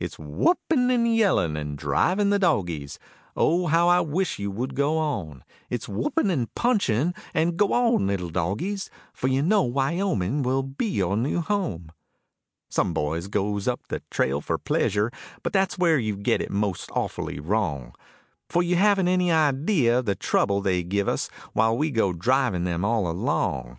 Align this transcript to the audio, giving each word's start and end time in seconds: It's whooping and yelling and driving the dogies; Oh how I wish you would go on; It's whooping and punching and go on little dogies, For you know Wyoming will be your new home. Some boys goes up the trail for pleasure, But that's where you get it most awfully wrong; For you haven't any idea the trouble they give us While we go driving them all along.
It's 0.00 0.18
whooping 0.18 0.90
and 0.90 1.14
yelling 1.14 1.56
and 1.56 1.78
driving 1.78 2.30
the 2.30 2.40
dogies; 2.40 2.98
Oh 3.36 3.68
how 3.68 3.86
I 3.86 4.00
wish 4.00 4.36
you 4.40 4.50
would 4.50 4.74
go 4.74 4.98
on; 4.98 5.44
It's 5.70 5.88
whooping 5.88 6.32
and 6.32 6.52
punching 6.56 7.14
and 7.32 7.56
go 7.56 7.72
on 7.72 8.08
little 8.08 8.28
dogies, 8.30 8.90
For 9.12 9.28
you 9.28 9.40
know 9.40 9.62
Wyoming 9.62 10.42
will 10.42 10.64
be 10.64 10.86
your 10.86 11.16
new 11.16 11.40
home. 11.40 11.92
Some 12.68 12.92
boys 12.92 13.28
goes 13.28 13.68
up 13.68 13.86
the 13.86 14.02
trail 14.10 14.40
for 14.40 14.58
pleasure, 14.58 15.12
But 15.44 15.52
that's 15.52 15.78
where 15.78 15.96
you 16.00 16.16
get 16.16 16.42
it 16.42 16.50
most 16.50 16.90
awfully 16.90 17.38
wrong; 17.38 17.94
For 18.48 18.64
you 18.64 18.74
haven't 18.74 19.06
any 19.06 19.30
idea 19.30 20.02
the 20.02 20.16
trouble 20.16 20.60
they 20.60 20.82
give 20.82 21.06
us 21.06 21.28
While 21.52 21.78
we 21.78 21.92
go 21.92 22.12
driving 22.12 22.64
them 22.64 22.84
all 22.84 23.08
along. 23.08 23.78